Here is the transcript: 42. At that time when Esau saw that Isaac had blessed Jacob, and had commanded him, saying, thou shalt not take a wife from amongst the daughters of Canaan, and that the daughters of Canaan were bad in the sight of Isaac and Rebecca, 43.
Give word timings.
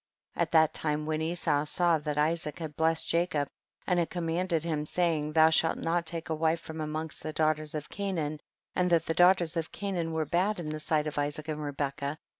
42. 0.33 0.41
At 0.41 0.51
that 0.53 0.73
time 0.73 1.05
when 1.05 1.21
Esau 1.21 1.63
saw 1.65 1.99
that 1.99 2.17
Isaac 2.17 2.57
had 2.57 2.75
blessed 2.75 3.07
Jacob, 3.07 3.47
and 3.85 3.99
had 3.99 4.09
commanded 4.09 4.63
him, 4.63 4.83
saying, 4.83 5.33
thou 5.33 5.51
shalt 5.51 5.77
not 5.77 6.07
take 6.07 6.29
a 6.29 6.33
wife 6.33 6.59
from 6.59 6.81
amongst 6.81 7.21
the 7.21 7.31
daughters 7.31 7.75
of 7.75 7.87
Canaan, 7.87 8.39
and 8.75 8.89
that 8.89 9.05
the 9.05 9.13
daughters 9.13 9.55
of 9.55 9.71
Canaan 9.71 10.11
were 10.11 10.25
bad 10.25 10.59
in 10.59 10.69
the 10.69 10.79
sight 10.79 11.05
of 11.05 11.19
Isaac 11.19 11.49
and 11.49 11.61
Rebecca, 11.63 12.17
43. 12.17 12.17